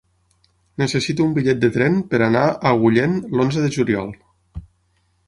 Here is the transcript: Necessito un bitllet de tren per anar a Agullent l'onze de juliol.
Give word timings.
Necessito 0.83 1.27
un 1.27 1.35
bitllet 1.35 1.61
de 1.65 1.69
tren 1.75 1.99
per 2.13 2.21
anar 2.29 2.41
a 2.47 2.71
Agullent 2.71 3.15
l'onze 3.37 3.63
de 3.67 3.71
juliol. 3.77 4.11